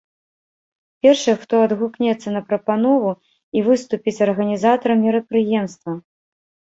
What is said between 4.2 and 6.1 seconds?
арганізатарам мерапрыемства.